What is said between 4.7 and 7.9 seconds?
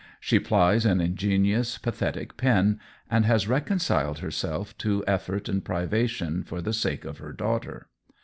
to eifort and privation for the sake of her daughter.